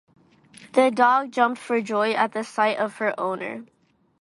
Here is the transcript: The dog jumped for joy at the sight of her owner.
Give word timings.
The 0.73 0.89
dog 0.89 1.29
jumped 1.31 1.61
for 1.61 1.79
joy 1.79 2.13
at 2.13 2.31
the 2.31 2.43
sight 2.43 2.79
of 2.79 2.95
her 2.97 3.13
owner. 3.19 3.61